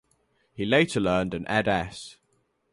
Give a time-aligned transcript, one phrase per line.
[0.51, 2.17] He later earned an Ed.S.